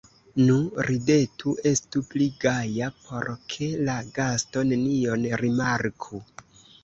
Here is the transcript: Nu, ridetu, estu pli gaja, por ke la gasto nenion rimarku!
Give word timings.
Nu, 0.41 0.53
ridetu, 0.85 1.51
estu 1.71 2.01
pli 2.13 2.27
gaja, 2.45 2.87
por 3.03 3.29
ke 3.53 3.67
la 3.89 3.97
gasto 4.15 4.63
nenion 4.73 5.27
rimarku! 5.45 6.23